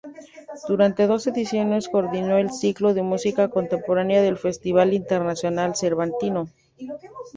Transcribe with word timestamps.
Durante 0.67 1.05
dos 1.05 1.27
ediciones 1.27 1.87
coordinó 1.87 2.35
el 2.39 2.49
Ciclo 2.49 2.95
de 2.95 3.03
Música 3.03 3.49
Contemporánea 3.49 4.23
del 4.23 4.35
Festival 4.39 4.93
Internacional 4.95 5.75
Cervantino. 5.75 6.47